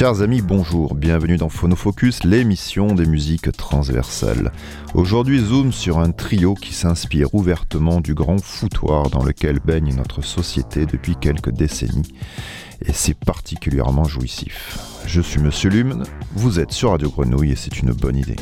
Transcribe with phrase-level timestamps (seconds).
[0.00, 4.50] Chers amis, bonjour, bienvenue dans Phonofocus, l'émission des musiques transversales.
[4.94, 10.24] Aujourd'hui, zoom sur un trio qui s'inspire ouvertement du grand foutoir dans lequel baigne notre
[10.24, 12.14] société depuis quelques décennies.
[12.86, 14.78] Et c'est particulièrement jouissif.
[15.04, 18.36] Je suis Monsieur Lumen, vous êtes sur Radio Grenouille et c'est une bonne idée.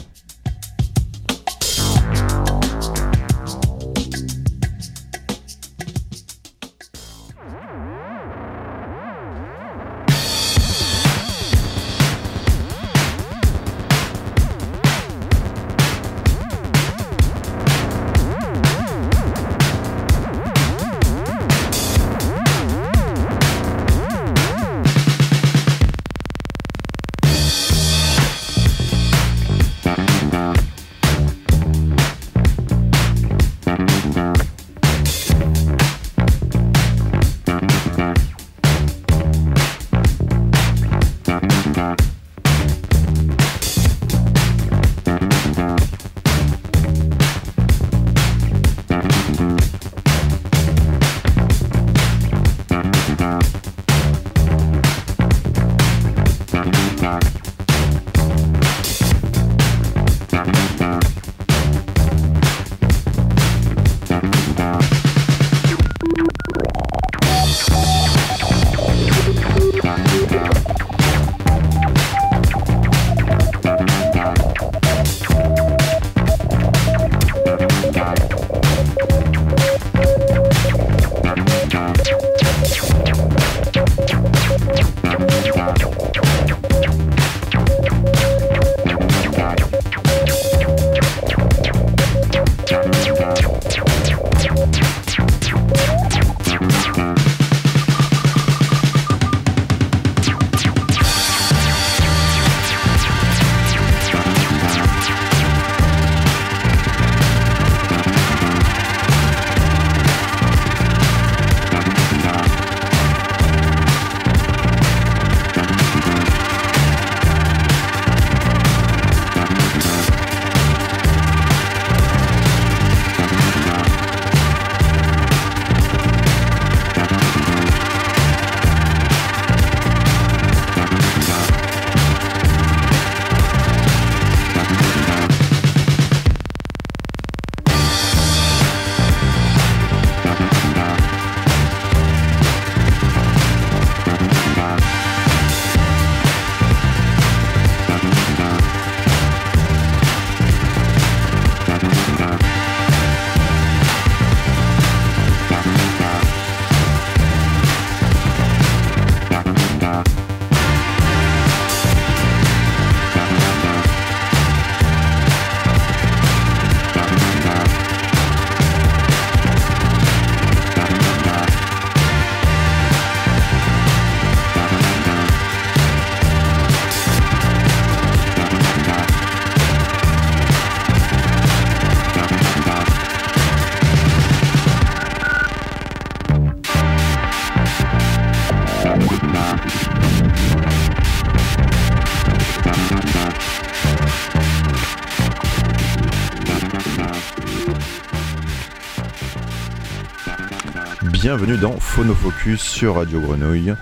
[201.29, 203.75] Bienvenue dans Phonofocus sur Radio Grenouille,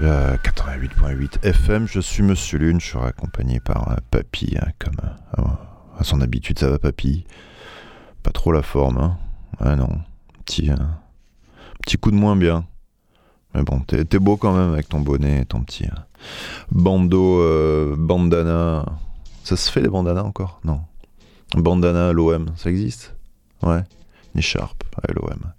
[0.00, 1.86] 88.8 FM.
[1.86, 4.96] Je suis Monsieur Lune, je serai accompagné par Papy, hein, comme
[5.38, 5.42] euh,
[5.96, 7.24] à son habitude, ça va Papy?
[8.24, 9.18] Pas trop la forme, hein?
[9.60, 10.00] Ah non,
[10.44, 10.76] petit, euh,
[11.80, 12.66] petit coup de moins bien.
[13.54, 15.94] Mais bon, t'es beau quand même avec ton bonnet et ton petit euh,
[16.72, 18.84] bandeau, bandana.
[19.44, 20.58] Ça se fait les bandanas encore?
[20.64, 20.80] Non.
[21.54, 23.14] Bandana l'OM, ça existe?
[23.62, 23.84] Ouais.
[24.34, 25.52] Une écharpe à l'OM.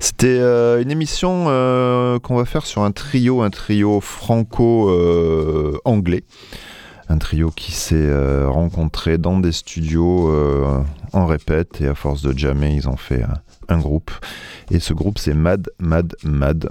[0.00, 6.24] C'était euh, une émission euh, qu'on va faire sur un trio, un trio franco-anglais.
[7.08, 10.30] un trio qui s'est euh, rencontré dans des studios
[11.12, 13.22] en répète et à force de jammer, ils ont fait
[13.68, 14.10] un groupe.
[14.70, 16.68] Et ce groupe, c'est Mad, Mad, Mad.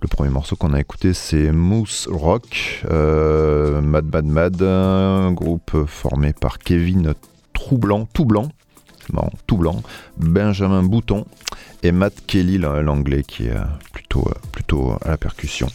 [0.00, 6.32] Le premier morceau qu'on a écouté, c'est Moose Rock, Mad, Mad, Mad, un groupe formé
[6.32, 7.14] par Kevin
[7.52, 8.48] Troublant, tout blanc,
[9.46, 9.82] tout blanc,
[10.16, 11.26] Benjamin Bouton
[11.82, 13.56] et Matt Kelly, l'anglais, qui est
[13.92, 15.68] plutôt, plutôt à la percussion.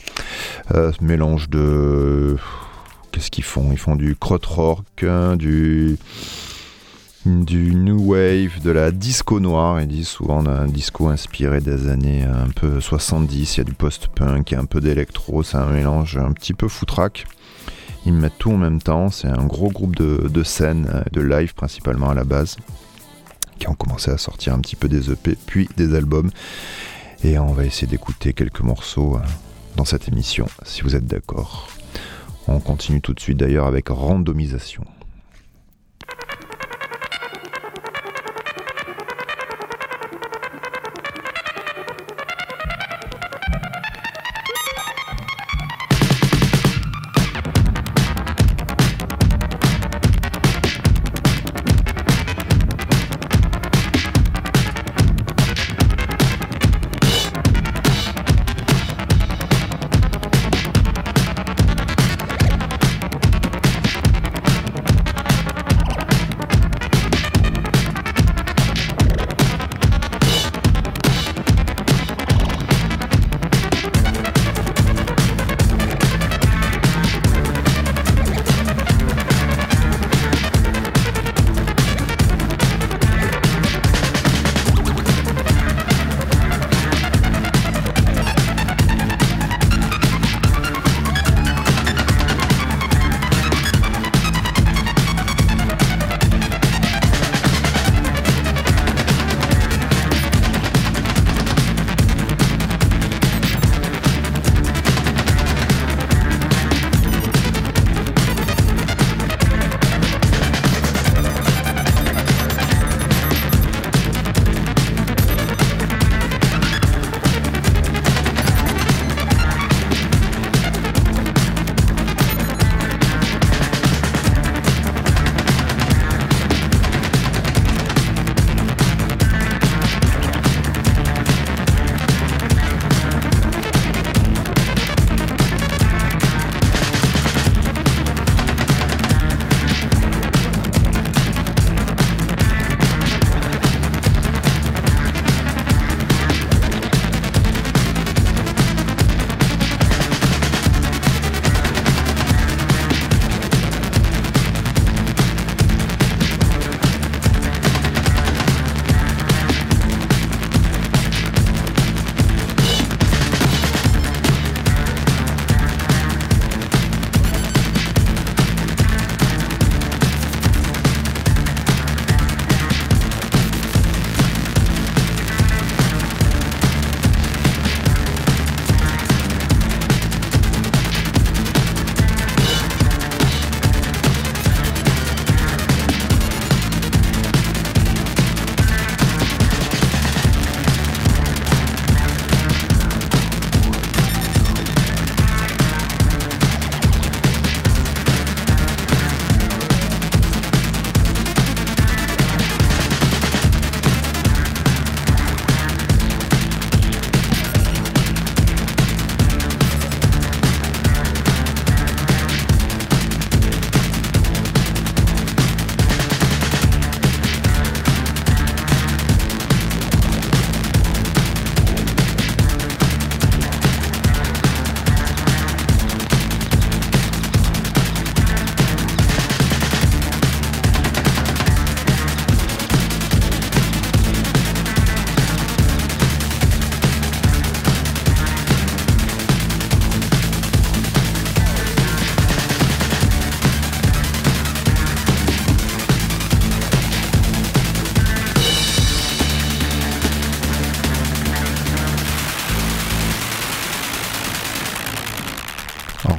[0.74, 2.38] Euh, mélange de.
[3.12, 3.69] Qu'est-ce qu'ils font?
[3.71, 5.97] Ils font du krautrock, hein, du
[7.25, 9.80] du new wave, de la disco noire.
[9.81, 13.56] Ils disent souvent un disco inspiré des années un peu 70.
[13.56, 15.44] Il y a du post-punk, un peu d'électro.
[15.44, 17.25] C'est un mélange un petit peu foutraque.
[18.06, 19.09] Ils mettent tout en même temps.
[19.09, 22.57] C'est un gros groupe de, de scènes, de live principalement à la base,
[23.63, 26.30] qui ont commencé à sortir un petit peu des EP, puis des albums.
[27.24, 29.18] Et on va essayer d'écouter quelques morceaux
[29.77, 31.69] dans cette émission, si vous êtes d'accord.
[32.50, 34.83] On continue tout de suite d'ailleurs avec randomisation.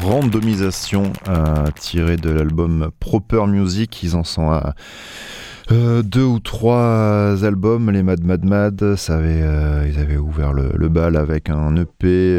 [0.04, 4.02] Randomisation euh, tirée de l'album Proper Music.
[4.02, 4.74] Ils en sont à
[5.72, 7.90] euh, deux ou trois albums.
[7.90, 12.38] Les Mad Mad Mad, euh, ils avaient ouvert le, bal avec un EP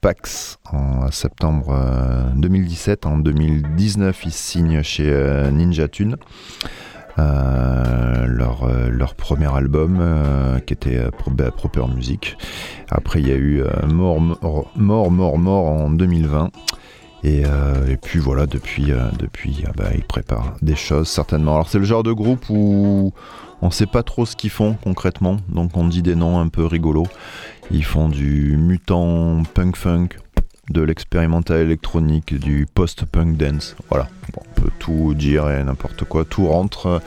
[0.00, 1.78] Pax en septembre
[2.34, 3.04] 2017.
[3.04, 5.12] En 2019, ils signent chez
[5.52, 6.16] Ninja Tune.
[7.18, 10.00] leur, leur premier album
[10.66, 12.38] qui était Proper Music.
[12.90, 16.50] Après, il y a eu Mort, Mort, Mort, Mort en 2020.
[17.24, 21.54] Euh, et, puis voilà, depuis, euh, depuis ah bah, ils préparent des choses certainement.
[21.54, 23.12] Alors c'est le genre de groupe où
[23.60, 26.66] on sait pas trop ce qu'ils font concrètement, donc on dit des noms un peu
[26.66, 27.06] rigolos.
[27.70, 30.08] Ils font du mutant punk funk,
[30.70, 33.76] de l'expérimental électronique, du post-punk dance.
[33.88, 37.00] Voilà, on peut tout dire et n'importe quoi, tout rentre.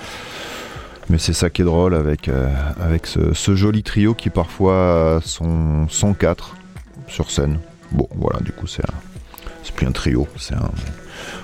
[1.09, 5.87] Mais c'est ça qui est drôle avec, euh, avec ce, joli trio qui parfois sont,
[5.89, 6.55] sont quatre
[7.07, 7.59] sur scène.
[7.91, 8.81] Bon, voilà, du coup c'est
[9.75, 10.71] plus un trio, c'est un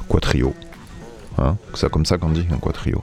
[0.07, 0.53] quatrio.
[1.38, 3.01] Hein c'est comme ça qu'on dit, un quatrio.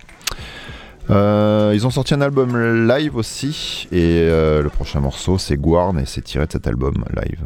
[1.10, 5.98] Euh, ils ont sorti un album live aussi, et euh, le prochain morceau c'est Guarn,
[5.98, 7.40] et c'est tiré de cet album live.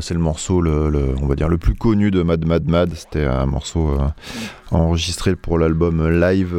[0.00, 2.94] C'est le morceau, le, on va dire, le plus connu de Mad Mad Mad.
[2.94, 4.06] C'était un morceau euh,
[4.70, 6.54] enregistré pour l'album Live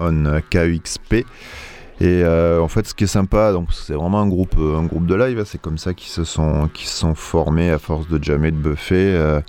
[0.00, 1.14] on KXP.
[1.98, 5.38] Et euh, en fait, ce qui est sympa, c'est vraiment un groupe, de live.
[5.38, 5.44] Hein.
[5.46, 6.68] c'est comme ça qu'ils se sont,
[7.14, 9.40] formés à force de jammer, de buffer.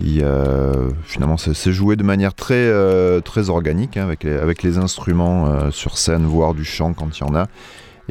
[0.00, 5.98] Euh, finalement, c'est joué de manière très, euh, organique, hein, avec, les, instruments euh, sur
[5.98, 7.46] scène, voire du chant quand il y en a.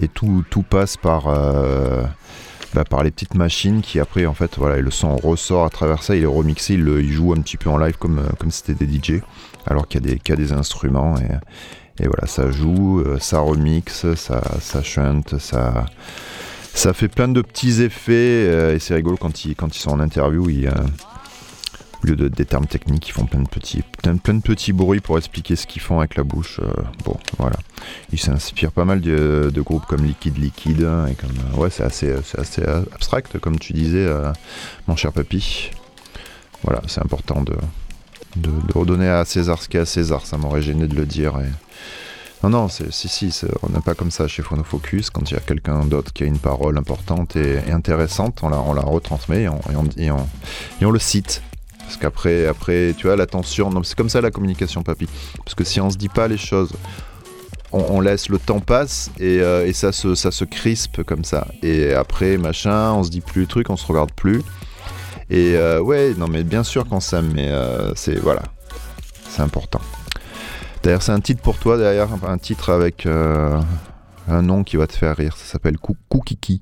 [0.02, 1.28] Et tout passe par,
[2.74, 6.04] bah, par les petites machines qui, après, en fait, voilà, le son ressort à travers
[6.04, 8.86] ça, il est remixé, il, joue un petit peu en live comme, comme si c'était
[8.86, 9.22] des DJ,
[9.66, 11.16] alors qu'il y, y, a des instruments.
[11.18, 15.86] Et, et voilà, ça joue, ça remixe, ça, ça chante, ça.
[16.74, 20.00] Ça fait plein de petits effets et c'est rigolo quand ils, quand ils sont en
[20.00, 20.50] interview.
[20.50, 20.72] Ils,
[22.04, 25.00] au lieu de, des termes techniques, ils font plein de petits, plein, de petits bruits
[25.00, 26.60] pour expliquer ce qu'ils font avec la bouche.
[26.62, 26.72] Euh,
[27.06, 27.58] bon, voilà.
[28.12, 30.84] Ils s'inspirent pas mal de, groupes comme Liquid Liquid.
[30.84, 34.32] Hein, et comme, euh, ouais, c'est assez, assez abstract, comme tu disais, euh,
[34.88, 35.72] mon cher papy.
[36.64, 37.56] Voilà, c'est important de,
[38.36, 40.26] de, redonner à César ce qu'est à César.
[40.26, 41.40] Ça m'aurait gêné de le dire.
[41.40, 41.50] Et...
[42.44, 45.12] Non, non, si, si, on n'est pas comme ça chez Phonofocus.
[45.12, 48.60] Quand il y a quelqu'un d'autre qui a une parole importante et, intéressante, on la,
[48.60, 49.60] on la retransmet et on,
[49.98, 50.28] et on,
[50.82, 51.44] et on le cite.
[51.92, 55.10] Parce qu'après, après, tu vois, l'attention, c'est comme ça la communication, papy.
[55.44, 56.72] Parce que si on se dit pas les choses,
[57.74, 61.50] on, laisse le temps passe et, euh, ça, se, ça se crispe comme ça.
[61.62, 64.42] Et après, machin, on se dit plus le truc, on se regarde plus.
[65.30, 68.44] Et euh, ouais, non, mais bien sûr qu'on s'aime, mais euh, c'est voilà,
[69.28, 69.82] c'est important.
[70.84, 74.94] D'ailleurs, c'est un titre pour toi, derrière, un titre avec un nom qui va te
[74.94, 75.36] faire rire.
[75.36, 76.62] Ça s'appelle Koukiki.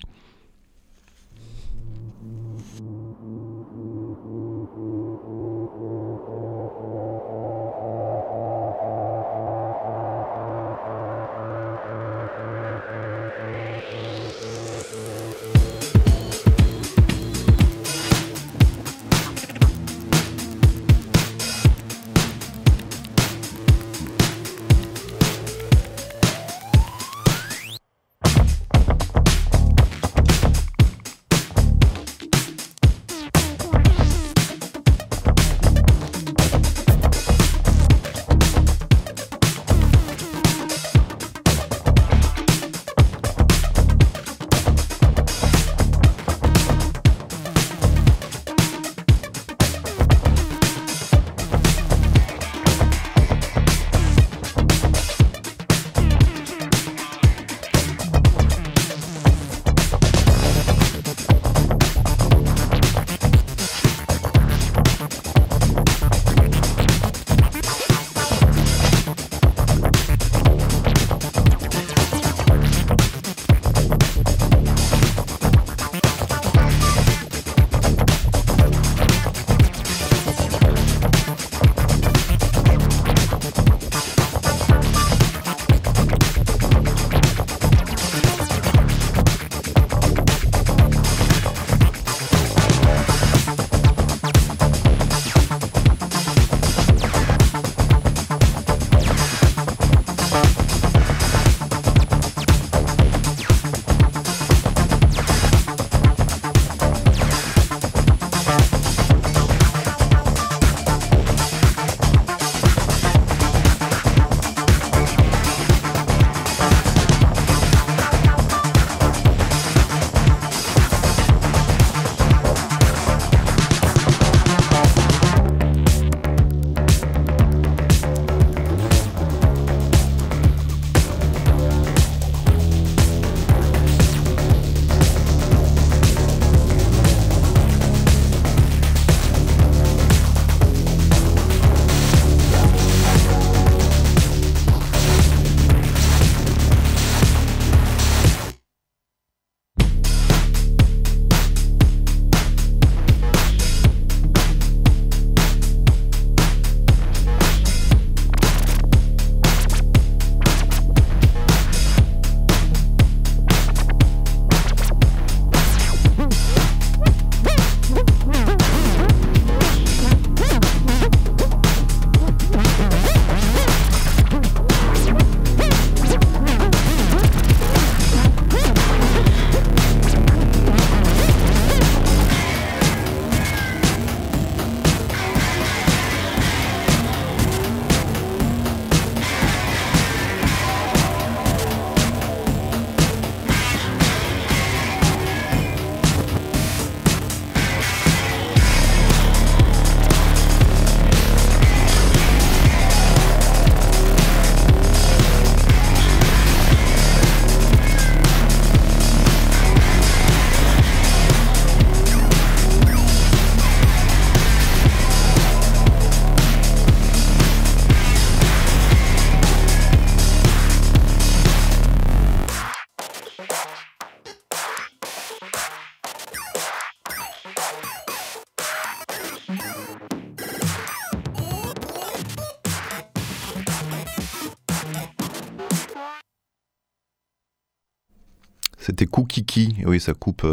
[239.00, 239.78] C'était Koukiki.
[239.86, 240.46] Oui, ça coupe,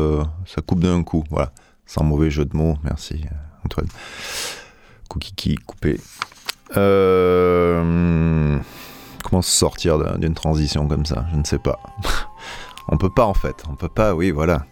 [0.47, 1.25] ça coupe d'un coup.
[1.31, 1.51] Voilà.
[1.85, 2.77] Sans mauvais jeu de mots.
[2.85, 3.25] Merci,
[3.65, 3.89] Antoine.
[5.09, 5.99] Koukiki, coupé.
[6.73, 8.63] comment
[9.43, 11.27] se sortir d'une transition comme ça?
[11.33, 11.81] Je ne sais pas.
[12.89, 13.65] on peut pas en fait.
[13.69, 14.65] On peut pas, oui, voilà.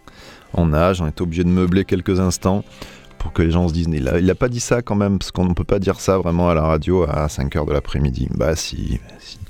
[0.53, 2.63] On nage, on est obligé de meubler quelques instants
[3.19, 5.47] pour que les gens se disent il a, pas dit ça quand même, parce qu'on
[5.47, 8.29] ne peut pas dire ça vraiment à la radio à 5h de l'après-midi.
[8.37, 9.41] Bah si, bah, si.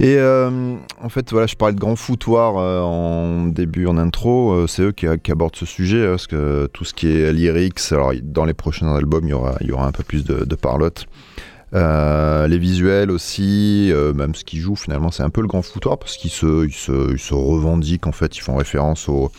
[0.00, 4.52] Et euh, en fait, voilà, je parlais de grand foutoir euh, en début, en intro.
[4.52, 7.80] Euh, c'est eux qui, abordent ce sujet, hein, parce que tout ce qui est lyrics,
[7.90, 10.54] alors dans les prochains albums, il y aura, il y aura un peu plus de,
[10.54, 11.06] parlotte.
[11.72, 16.16] les visuels aussi, même ce qu'ils jouent finalement, c'est un peu le grand foutoir parce
[16.16, 19.30] qu'ils se, revendiquent en fait, ils font référence au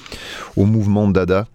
[0.57, 1.47] mouvement Dada.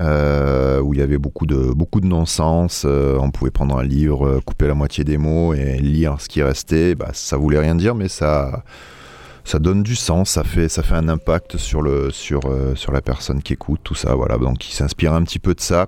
[0.00, 2.84] Euh, où il y avait beaucoup de, beaucoup de non-sens.
[2.86, 6.28] Euh, on pouvait prendre un livre, euh, couper la moitié des mots et lire ce
[6.28, 6.94] qui restait.
[6.94, 8.64] Bah, ça voulait rien dire, mais ça,
[9.44, 12.40] ça donne du sens, ça fait, ça fait un impact sur, le, sur,
[12.76, 14.14] sur la personne qui écoute, tout ça.
[14.14, 14.38] Voilà.
[14.38, 15.86] Donc il s'inspire un petit peu de ça.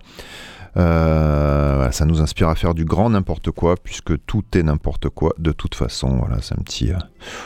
[0.76, 5.52] ça nous inspire à faire du grand n'importe quoi, puisque tout est n'importe quoi de
[5.52, 6.18] toute façon.
[6.18, 6.90] Voilà, c'est un petit,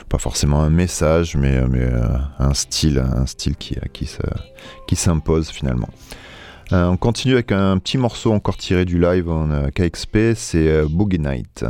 [0.08, 1.88] pas forcément un message, mais, mais
[2.40, 4.10] un style, un style qui, qui,
[4.88, 5.90] qui s'impose finalement.
[6.72, 10.68] Euh, on continue avec un petit morceau encore tiré du live en euh, KXP, c'est
[10.68, 11.64] euh, Boogie Night.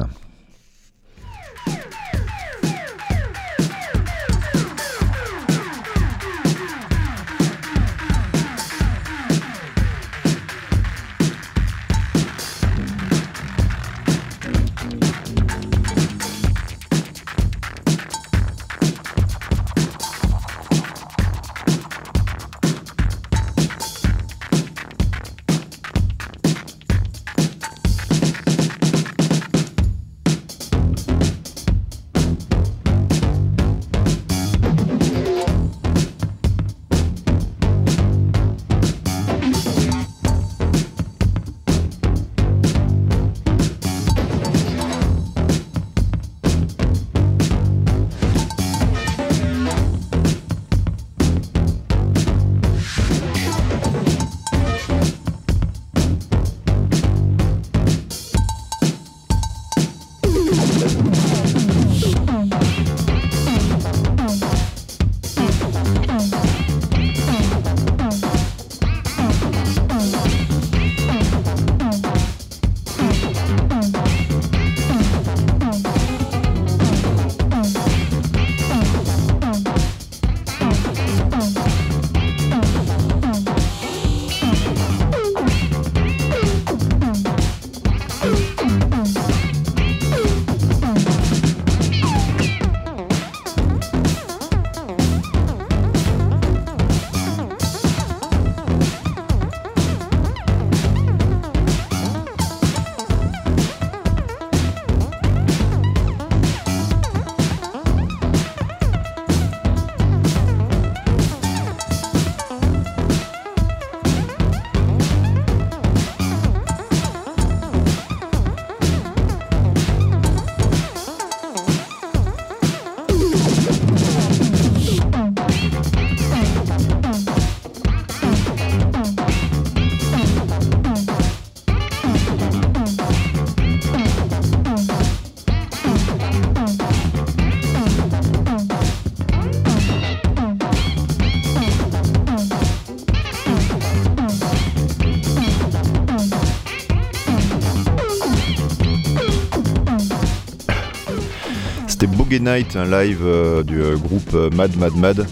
[152.41, 155.27] Night, un live euh, du euh, groupe euh, Mad Mad Mad.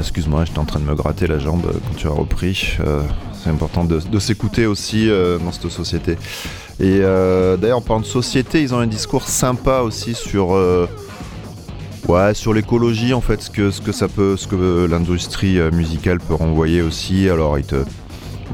[0.00, 2.76] Excuse-moi, j'étais en train de me gratter la jambe quand tu as repris.
[3.44, 6.16] c'est important de, s'écouter aussi dans cette société.
[6.80, 10.48] Et d'ailleurs, en parlant de société, ils ont un discours sympa aussi sur
[12.08, 16.18] Ouais, sur l'écologie, en fait, ce que, ce que ça peut, ce que l'industrie musicale
[16.18, 17.30] peut renvoyer aussi.
[17.30, 17.76] Alors, ils te,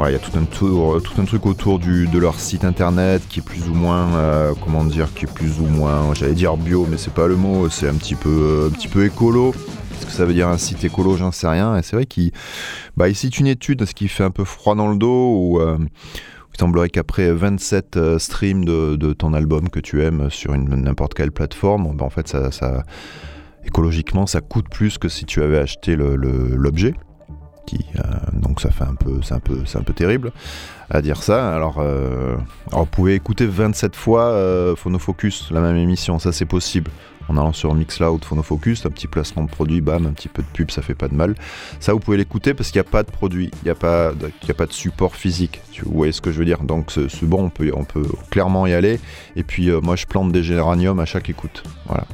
[0.01, 3.75] il y a tout un, truc autour de leur site internet qui est plus ou
[3.75, 7.29] moins, euh, comment dire, qui est plus ou moins, j'allais dire bio, mais c'est pas
[7.29, 9.53] le mot, c'est un petit peu, un petit peu écolo.
[9.53, 11.17] Qu'est-ce que ça veut dire un site écolo?
[11.17, 11.77] J'en sais rien.
[11.77, 12.33] Et c'est vrai qu'il
[12.97, 15.79] bah, il une étude, ce qui fait un peu froid dans le dos, où euh,
[15.79, 21.31] il semblerait qu'après 27 euh, streams de, ton album que tu aimes sur n'importe quelle
[21.31, 22.83] plateforme, bah, en fait, ça, ça,
[23.65, 26.95] écologiquement, ça coûte plus que si tu avais acheté l'objet.
[27.73, 30.33] Euh, donc ça fait un peu, c'est un peu, c'est un peu terrible
[30.91, 31.55] à dire ça.
[31.55, 32.37] Alors, euh,
[32.73, 36.91] vous pouvez écouter 27 fois euh, Phonofocus, la même émission, ça c'est possible.
[37.29, 40.49] en allant sur Mixcloud, Phonofocus, un petit placement de produit, bam, un petit peu de
[40.49, 41.35] pub, ça fait pas de mal.
[41.81, 44.13] Ça, vous pouvez l'écouter parce qu'il n'y a pas de produit, il n'y a, pas
[44.13, 45.63] de, a pas de support physique.
[45.85, 46.63] Vous voyez ce que je veux dire?
[46.63, 49.01] Donc, c'est bon, on peut, on peut clairement y aller.
[49.37, 51.63] Et puis, moi, je plante des géraniums à chaque écoute.
[51.87, 52.05] Voilà,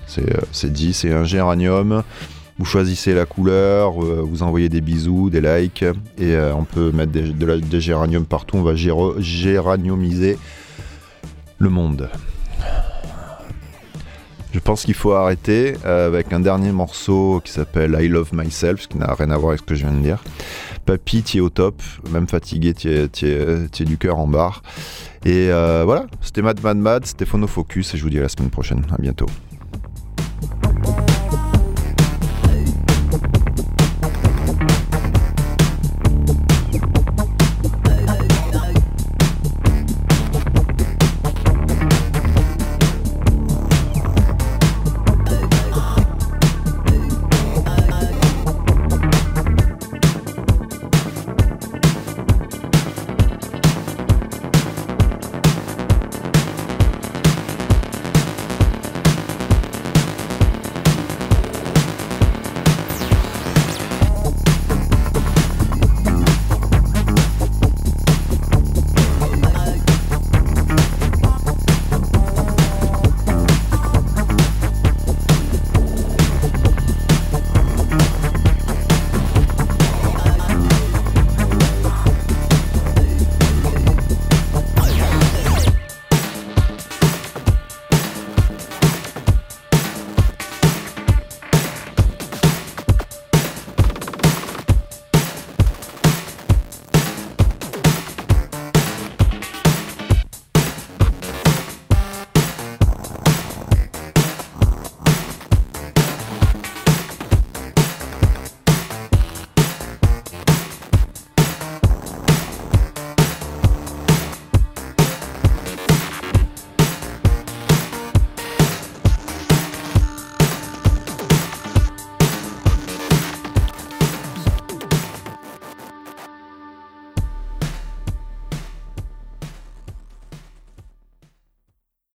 [0.53, 2.05] c'est dit, c'est un géranium.
[2.61, 5.83] Vous choisissez la couleur, euh, vous envoyez des bisous, des likes,
[6.19, 8.59] et euh, on peut mettre des, des géraniums partout.
[8.59, 10.37] On va géraniumiser
[11.57, 12.11] le monde.
[14.53, 18.83] Je pense qu'il faut arrêter euh, avec un dernier morceau qui s'appelle I Love Myself,
[18.83, 20.23] ce qui n'a rien à voir avec ce que je viens de dire.
[20.85, 24.63] Papy, tu es au top, même fatigué, tu es, du cœur en barre.
[25.25, 28.51] Et voilà, c'était Mad Mad Mad, c'était Phonofocus, et je vous dis à la semaine
[28.51, 28.83] prochaine.
[28.93, 29.29] À bientôt.